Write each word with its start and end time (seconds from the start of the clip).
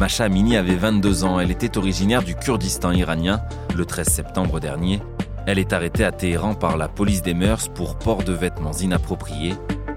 Masha 0.00 0.24
Amini 0.24 0.56
avait 0.56 0.76
22 0.76 1.24
ans. 1.24 1.40
Elle 1.40 1.50
était 1.50 1.76
originaire 1.76 2.22
du 2.22 2.34
Kurdistan 2.34 2.90
iranien. 2.90 3.42
Le 3.76 3.84
13 3.84 4.08
septembre 4.08 4.58
dernier, 4.58 5.02
elle 5.46 5.58
est 5.58 5.74
arrêtée 5.74 6.06
à 6.06 6.10
Téhéran 6.10 6.54
par 6.54 6.78
la 6.78 6.88
police 6.88 7.20
des 7.20 7.34
mœurs 7.34 7.68
pour 7.68 7.98
port 7.98 8.22
de 8.24 8.32
vêtements 8.32 8.72
inappropriés. 8.72 9.56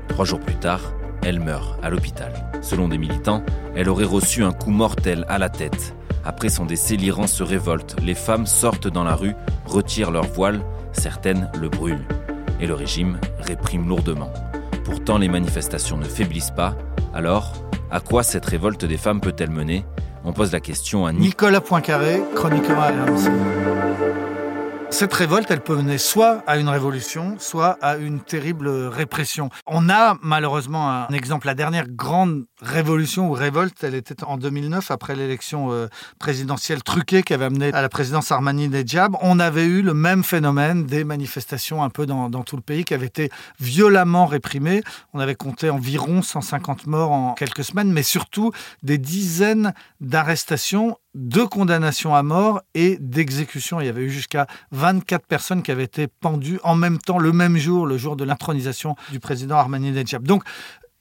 Trois 0.09 0.25
jours 0.25 0.41
plus 0.41 0.57
tard, 0.57 0.81
elle 1.23 1.39
meurt 1.39 1.81
à 1.81 1.89
l'hôpital. 1.89 2.33
Selon 2.61 2.89
des 2.89 2.97
militants, 2.97 3.45
elle 3.77 3.87
aurait 3.87 4.03
reçu 4.03 4.43
un 4.43 4.51
coup 4.51 4.71
mortel 4.71 5.23
à 5.29 5.37
la 5.37 5.47
tête. 5.47 5.95
Après 6.25 6.49
son 6.49 6.65
décès, 6.65 6.97
l'Iran 6.97 7.25
se 7.25 7.41
révolte. 7.41 7.95
Les 8.03 8.13
femmes 8.13 8.45
sortent 8.45 8.89
dans 8.89 9.05
la 9.05 9.15
rue, 9.15 9.35
retirent 9.65 10.11
leur 10.11 10.25
voile, 10.25 10.59
certaines 10.91 11.49
le 11.57 11.69
brûlent. 11.69 12.05
Et 12.59 12.67
le 12.67 12.73
régime 12.73 13.21
réprime 13.39 13.87
lourdement. 13.87 14.33
Pourtant, 14.83 15.17
les 15.17 15.29
manifestations 15.29 15.95
ne 15.95 16.03
faiblissent 16.03 16.51
pas. 16.51 16.75
Alors, 17.13 17.53
à 17.93 17.99
quoi 17.99 18.23
cette 18.23 18.45
révolte 18.45 18.85
des 18.85 18.97
femmes 18.97 19.21
peut-elle 19.21 19.51
mener? 19.51 19.85
On 20.25 20.33
pose 20.33 20.51
la 20.51 20.59
question 20.59 21.05
à 21.05 21.13
Nicolas 21.13 21.61
Poincaré, 21.61 22.23
chroniqueur 22.33 22.79
à 22.79 22.87
RMC. 22.87 23.82
Cette 24.93 25.13
révolte, 25.15 25.49
elle 25.49 25.61
peut 25.61 25.75
mener 25.75 25.97
soit 25.97 26.43
à 26.45 26.57
une 26.57 26.69
révolution, 26.69 27.37
soit 27.39 27.79
à 27.81 27.97
une 27.97 28.19
terrible 28.19 28.69
répression. 28.69 29.49
On 29.65 29.89
a 29.89 30.19
malheureusement 30.21 30.87
un 30.87 31.07
exemple. 31.07 31.47
La 31.47 31.55
dernière 31.55 31.89
grande 31.89 32.45
révolution 32.61 33.27
ou 33.27 33.33
révolte, 33.33 33.83
elle 33.83 33.95
était 33.95 34.23
en 34.23 34.37
2009, 34.37 34.91
après 34.91 35.15
l'élection 35.15 35.71
euh, 35.71 35.87
présidentielle 36.19 36.83
truquée 36.83 37.23
qui 37.23 37.33
avait 37.33 37.45
amené 37.45 37.73
à 37.73 37.81
la 37.81 37.89
présidence 37.89 38.31
Armani 38.31 38.69
Nedjab. 38.69 39.15
On 39.21 39.39
avait 39.39 39.65
eu 39.65 39.81
le 39.81 39.95
même 39.95 40.23
phénomène, 40.23 40.85
des 40.85 41.03
manifestations 41.03 41.81
un 41.81 41.89
peu 41.89 42.05
dans, 42.05 42.29
dans 42.29 42.43
tout 42.43 42.55
le 42.55 42.61
pays 42.61 42.85
qui 42.85 42.93
avaient 42.93 43.07
été 43.07 43.31
violemment 43.59 44.27
réprimées. 44.27 44.83
On 45.13 45.19
avait 45.19 45.33
compté 45.33 45.71
environ 45.71 46.21
150 46.21 46.85
morts 46.85 47.11
en 47.11 47.33
quelques 47.33 47.63
semaines, 47.63 47.91
mais 47.91 48.03
surtout 48.03 48.51
des 48.83 48.99
dizaines 48.99 49.73
d'arrestations 50.01 50.97
de 51.15 51.43
condamnations 51.43 52.15
à 52.15 52.23
mort 52.23 52.61
et 52.73 52.97
d'exécutions. 52.99 53.79
Il 53.79 53.85
y 53.85 53.89
avait 53.89 54.03
eu 54.03 54.09
jusqu'à 54.09 54.47
24 54.71 55.25
personnes 55.27 55.61
qui 55.61 55.71
avaient 55.71 55.83
été 55.83 56.07
pendues 56.07 56.59
en 56.63 56.75
même 56.75 56.97
temps, 56.97 57.19
le 57.19 57.31
même 57.31 57.57
jour, 57.57 57.85
le 57.85 57.97
jour 57.97 58.15
de 58.15 58.23
l'intronisation 58.23 58.95
du 59.11 59.19
président 59.19 59.55
Armani 59.55 59.91
Nedjab. 59.91 60.25
Donc, 60.25 60.43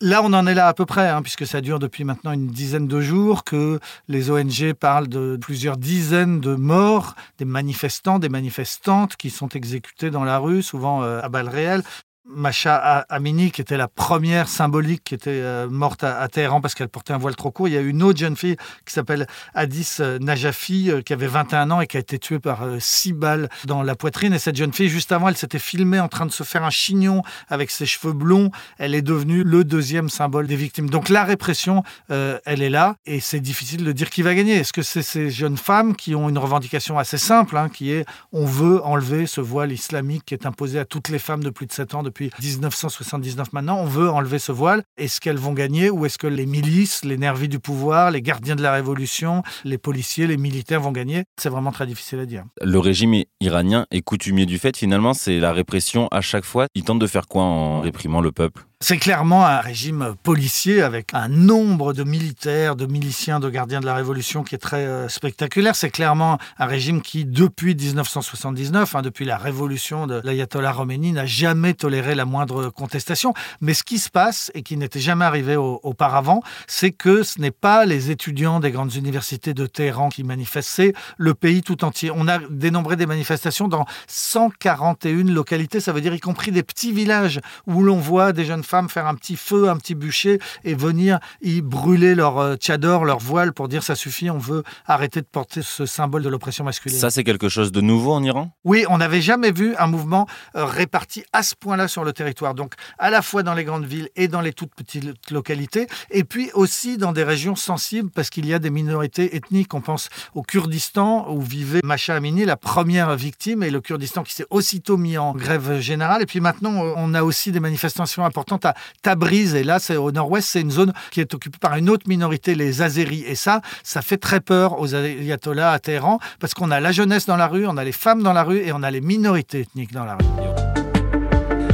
Là, 0.04 0.20
on 0.24 0.32
en 0.32 0.48
est 0.48 0.54
là 0.54 0.66
à 0.66 0.74
peu 0.74 0.84
près, 0.84 1.08
hein, 1.08 1.22
puisque 1.22 1.46
ça 1.46 1.60
dure 1.60 1.78
depuis 1.78 2.02
maintenant 2.02 2.32
une 2.32 2.48
dizaine 2.48 2.88
de 2.88 3.00
jours, 3.00 3.44
que 3.44 3.78
les 4.08 4.32
ONG 4.32 4.72
parlent 4.72 5.06
de 5.06 5.38
plusieurs 5.40 5.76
dizaines 5.76 6.40
de 6.40 6.56
morts, 6.56 7.14
des 7.38 7.44
manifestants, 7.44 8.18
des 8.18 8.28
manifestantes 8.28 9.14
qui 9.14 9.30
sont 9.30 9.50
exécutés 9.50 10.10
dans 10.10 10.24
la 10.24 10.38
rue, 10.38 10.64
souvent 10.64 11.04
euh, 11.04 11.20
à 11.22 11.28
balles 11.28 11.48
réelles. 11.48 11.84
Macha 12.24 12.76
Amini, 13.08 13.50
qui 13.50 13.60
était 13.60 13.76
la 13.76 13.88
première 13.88 14.46
symbolique 14.46 15.02
qui 15.02 15.14
était 15.14 15.30
euh, 15.30 15.68
morte 15.68 16.04
à, 16.04 16.28
Téhéran 16.28 16.60
parce 16.60 16.74
qu'elle 16.76 16.88
portait 16.88 17.12
un 17.12 17.18
voile 17.18 17.34
trop 17.34 17.50
court. 17.50 17.66
Il 17.66 17.74
y 17.74 17.76
a 17.76 17.80
une 17.80 18.00
autre 18.02 18.20
jeune 18.20 18.36
fille 18.36 18.56
qui 18.86 18.92
s'appelle 18.92 19.26
Hadis 19.54 19.98
euh, 19.98 20.20
Najafi, 20.20 20.90
euh, 20.90 21.02
qui 21.02 21.12
avait 21.12 21.26
21 21.26 21.72
ans 21.72 21.80
et 21.80 21.88
qui 21.88 21.96
a 21.96 22.00
été 22.00 22.20
tuée 22.20 22.38
par 22.38 22.60
six 22.78 23.12
balles 23.12 23.48
dans 23.64 23.82
la 23.82 23.96
poitrine. 23.96 24.32
Et 24.34 24.38
cette 24.38 24.54
jeune 24.54 24.72
fille, 24.72 24.88
juste 24.88 25.10
avant, 25.10 25.28
elle 25.28 25.36
s'était 25.36 25.58
filmée 25.58 25.98
en 25.98 26.06
train 26.06 26.24
de 26.24 26.30
se 26.30 26.44
faire 26.44 26.62
un 26.62 26.70
chignon 26.70 27.22
avec 27.48 27.72
ses 27.72 27.86
cheveux 27.86 28.12
blonds. 28.12 28.50
Elle 28.78 28.94
est 28.94 29.02
devenue 29.02 29.42
le 29.42 29.64
deuxième 29.64 30.08
symbole 30.08 30.46
des 30.46 30.56
victimes. 30.56 30.88
Donc 30.88 31.08
la 31.08 31.24
répression, 31.24 31.82
elle 32.08 32.62
est 32.62 32.70
là 32.70 32.96
et 33.04 33.18
c'est 33.18 33.40
difficile 33.40 33.84
de 33.84 33.92
dire 33.92 34.10
qui 34.10 34.22
va 34.22 34.34
gagner. 34.34 34.54
Est-ce 34.54 34.72
que 34.72 34.82
c'est 34.82 35.02
ces 35.02 35.30
jeunes 35.30 35.56
femmes 35.56 35.96
qui 35.96 36.14
ont 36.14 36.28
une 36.28 36.38
revendication 36.38 36.98
assez 36.98 37.18
simple, 37.18 37.56
hein, 37.56 37.68
qui 37.68 37.90
est 37.90 38.04
on 38.32 38.46
veut 38.46 38.82
enlever 38.84 39.26
ce 39.26 39.40
voile 39.40 39.72
islamique 39.72 40.24
qui 40.26 40.34
est 40.34 40.46
imposé 40.46 40.78
à 40.78 40.84
toutes 40.84 41.08
les 41.08 41.18
femmes 41.18 41.42
de 41.42 41.50
plus 41.50 41.66
de 41.66 41.72
7 41.72 41.94
ans 41.94 42.02
1979 42.20 43.52
maintenant. 43.52 43.78
On 43.78 43.86
veut 43.86 44.10
enlever 44.10 44.38
ce 44.38 44.52
voile. 44.52 44.82
Est-ce 44.96 45.20
qu'elles 45.20 45.38
vont 45.38 45.52
gagner 45.52 45.90
ou 45.90 46.06
est-ce 46.06 46.18
que 46.18 46.26
les 46.26 46.46
milices, 46.46 47.04
les 47.04 47.16
nervis 47.16 47.48
du 47.48 47.58
pouvoir, 47.58 48.10
les 48.10 48.22
gardiens 48.22 48.56
de 48.56 48.62
la 48.62 48.72
révolution, 48.72 49.42
les 49.64 49.78
policiers, 49.78 50.26
les 50.26 50.36
militaires 50.36 50.80
vont 50.80 50.92
gagner? 50.92 51.24
C'est 51.40 51.48
vraiment 51.48 51.72
très 51.72 51.86
difficile 51.86 52.20
à 52.20 52.26
dire. 52.26 52.44
Le 52.60 52.78
régime 52.78 53.22
iranien 53.40 53.86
est 53.90 54.02
coutumier 54.02 54.46
du 54.46 54.58
fait, 54.58 54.76
finalement, 54.76 55.14
c'est 55.14 55.38
la 55.38 55.52
répression 55.52 56.08
à 56.10 56.20
chaque 56.20 56.44
fois. 56.44 56.66
Il 56.74 56.84
tente 56.84 56.98
de 56.98 57.06
faire 57.06 57.26
quoi 57.28 57.42
en 57.42 57.80
réprimant 57.80 58.20
le 58.20 58.32
peuple? 58.32 58.64
C'est 58.82 58.98
clairement 58.98 59.46
un 59.46 59.60
régime 59.60 60.16
policier 60.24 60.82
avec 60.82 61.14
un 61.14 61.28
nombre 61.28 61.92
de 61.92 62.02
militaires, 62.02 62.74
de 62.74 62.86
miliciens, 62.86 63.38
de 63.38 63.48
gardiens 63.48 63.78
de 63.78 63.86
la 63.86 63.94
Révolution 63.94 64.42
qui 64.42 64.56
est 64.56 64.58
très 64.58 64.84
euh, 64.84 65.08
spectaculaire. 65.08 65.76
C'est 65.76 65.90
clairement 65.90 66.38
un 66.58 66.66
régime 66.66 67.00
qui, 67.00 67.24
depuis 67.24 67.76
1979, 67.76 68.96
hein, 68.96 69.02
depuis 69.02 69.24
la 69.24 69.38
révolution 69.38 70.08
de 70.08 70.20
l'ayatollah 70.24 70.72
Khomeini, 70.72 71.12
n'a 71.12 71.26
jamais 71.26 71.74
toléré 71.74 72.16
la 72.16 72.24
moindre 72.24 72.70
contestation. 72.70 73.34
Mais 73.60 73.72
ce 73.72 73.84
qui 73.84 73.98
se 73.98 74.10
passe, 74.10 74.50
et 74.54 74.62
qui 74.62 74.76
n'était 74.76 74.98
jamais 74.98 75.24
arrivé 75.24 75.54
auparavant, 75.54 76.42
c'est 76.66 76.90
que 76.90 77.22
ce 77.22 77.40
n'est 77.40 77.52
pas 77.52 77.86
les 77.86 78.10
étudiants 78.10 78.58
des 78.58 78.72
grandes 78.72 78.96
universités 78.96 79.54
de 79.54 79.66
Téhéran 79.66 80.08
qui 80.08 80.24
manifestent, 80.24 80.70
c'est 80.70 80.92
le 81.18 81.34
pays 81.34 81.62
tout 81.62 81.84
entier. 81.84 82.10
On 82.12 82.26
a 82.26 82.40
dénombré 82.50 82.96
des 82.96 83.06
manifestations 83.06 83.68
dans 83.68 83.86
141 84.08 85.32
localités, 85.32 85.78
ça 85.78 85.92
veut 85.92 86.00
dire 86.00 86.14
y 86.14 86.20
compris 86.20 86.50
des 86.50 86.64
petits 86.64 86.92
villages 86.92 87.40
où 87.68 87.84
l'on 87.84 87.98
voit 87.98 88.32
des 88.32 88.44
jeunes 88.44 88.64
femmes 88.64 88.71
faire 88.88 89.06
un 89.06 89.14
petit 89.14 89.36
feu, 89.36 89.68
un 89.68 89.76
petit 89.76 89.94
bûcher 89.94 90.38
et 90.64 90.74
venir 90.74 91.18
y 91.40 91.60
brûler 91.60 92.14
leur 92.14 92.38
euh, 92.38 92.56
tchador, 92.56 93.04
leur 93.04 93.18
voile 93.18 93.52
pour 93.52 93.68
dire 93.68 93.82
ça 93.82 93.94
suffit, 93.94 94.30
on 94.30 94.38
veut 94.38 94.62
arrêter 94.86 95.20
de 95.20 95.26
porter 95.26 95.62
ce 95.62 95.86
symbole 95.86 96.22
de 96.22 96.28
l'oppression 96.28 96.64
masculine. 96.64 96.98
Ça, 96.98 97.10
c'est 97.10 97.24
quelque 97.24 97.48
chose 97.48 97.72
de 97.72 97.80
nouveau 97.80 98.12
en 98.12 98.22
Iran? 98.22 98.50
Oui, 98.64 98.84
on 98.88 98.98
n'avait 98.98 99.20
jamais 99.20 99.52
vu 99.52 99.74
un 99.78 99.86
mouvement 99.86 100.26
euh, 100.56 100.64
réparti 100.64 101.24
à 101.32 101.42
ce 101.42 101.54
point-là 101.54 101.88
sur 101.88 102.04
le 102.04 102.12
territoire. 102.12 102.54
Donc, 102.54 102.74
à 102.98 103.10
la 103.10 103.22
fois 103.22 103.42
dans 103.42 103.54
les 103.54 103.64
grandes 103.64 103.84
villes 103.84 104.08
et 104.16 104.28
dans 104.28 104.40
les 104.40 104.52
toutes 104.52 104.74
petites 104.74 105.30
localités, 105.30 105.86
et 106.10 106.24
puis 106.24 106.50
aussi 106.54 106.96
dans 106.96 107.12
des 107.12 107.24
régions 107.24 107.56
sensibles 107.56 108.10
parce 108.10 108.30
qu'il 108.30 108.46
y 108.46 108.54
a 108.54 108.58
des 108.58 108.70
minorités 108.70 109.36
ethniques. 109.36 109.74
On 109.74 109.80
pense 109.80 110.08
au 110.34 110.42
Kurdistan 110.42 111.26
où 111.30 111.40
vivait 111.40 111.80
Masha 111.84 112.14
Amini, 112.14 112.44
la 112.44 112.56
première 112.56 113.14
victime, 113.16 113.62
et 113.62 113.70
le 113.70 113.80
Kurdistan 113.80 114.22
qui 114.22 114.34
s'est 114.34 114.46
aussitôt 114.50 114.96
mis 114.96 115.18
en 115.18 115.32
grève 115.34 115.80
générale. 115.80 116.22
Et 116.22 116.26
puis 116.26 116.40
maintenant, 116.40 116.72
on 116.72 117.14
a 117.14 117.22
aussi 117.22 117.52
des 117.52 117.60
manifestations 117.60 118.24
importantes 118.24 118.61
à 118.64 118.74
Tabriz. 119.02 119.54
Et 119.54 119.64
là, 119.64 119.78
c'est 119.78 119.96
au 119.96 120.12
nord-ouest, 120.12 120.48
c'est 120.48 120.60
une 120.60 120.70
zone 120.70 120.92
qui 121.10 121.20
est 121.20 121.34
occupée 121.34 121.58
par 121.58 121.76
une 121.76 121.90
autre 121.90 122.08
minorité, 122.08 122.54
les 122.54 122.82
Azéris. 122.82 123.24
Et 123.26 123.34
ça, 123.34 123.60
ça 123.82 124.02
fait 124.02 124.18
très 124.18 124.40
peur 124.40 124.80
aux 124.80 124.94
ayatollahs 124.94 125.72
à 125.72 125.78
Téhéran 125.78 126.18
parce 126.40 126.54
qu'on 126.54 126.70
a 126.70 126.80
la 126.80 126.92
jeunesse 126.92 127.26
dans 127.26 127.36
la 127.36 127.46
rue, 127.46 127.66
on 127.66 127.76
a 127.76 127.84
les 127.84 127.92
femmes 127.92 128.22
dans 128.22 128.32
la 128.32 128.42
rue 128.42 128.58
et 128.58 128.72
on 128.72 128.82
a 128.82 128.90
les 128.90 129.00
minorités 129.00 129.60
ethniques 129.60 129.92
dans 129.92 130.04
la 130.04 130.14
rue. 130.14 130.24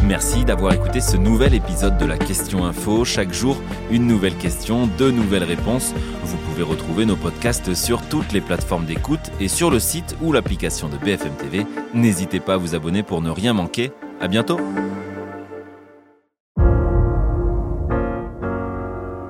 Merci 0.09 0.47
d'avoir 0.47 0.73
écouté 0.73 1.03
ce 1.03 1.19
nouvel 1.19 1.53
épisode 1.53 1.99
de 1.99 2.07
la 2.07 2.17
Question 2.17 2.65
Info. 2.65 3.05
Chaque 3.05 3.31
jour, 3.31 3.59
une 3.91 4.07
nouvelle 4.07 4.35
question, 4.37 4.87
deux 4.87 5.11
nouvelles 5.11 5.45
réponses. 5.45 5.93
Vous 6.25 6.39
pouvez 6.39 6.63
retrouver 6.63 7.05
nos 7.05 7.15
podcasts 7.15 7.75
sur 7.75 8.01
toutes 8.09 8.33
les 8.33 8.41
plateformes 8.41 8.87
d'écoute 8.87 9.31
et 9.39 9.49
sur 9.49 9.71
le 9.71 9.79
site 9.79 10.17
ou 10.23 10.33
l'application 10.33 10.89
de 10.89 10.97
BFM 10.97 11.37
TV. 11.37 11.67
N'hésitez 11.93 12.41
pas 12.41 12.55
à 12.55 12.57
vous 12.57 12.75
abonner 12.75 13.03
pour 13.03 13.21
ne 13.21 13.29
rien 13.29 13.53
manquer. 13.53 13.93
À 14.19 14.29
bientôt! 14.29 14.59